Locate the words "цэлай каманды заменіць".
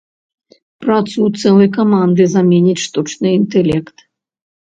1.41-2.83